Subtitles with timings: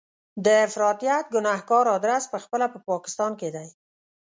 [0.45, 3.67] د افراطیت ګنهګار ادرس په خپله په پاکستان کې دی.